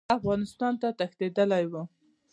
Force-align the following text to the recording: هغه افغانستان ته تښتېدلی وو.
هغه 0.03 0.11
افغانستان 0.19 0.73
ته 0.81 0.87
تښتېدلی 0.99 1.65
وو. 1.71 1.83